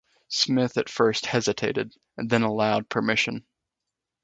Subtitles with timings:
[0.29, 3.45] Smith at first hesitated, and then allowed permission.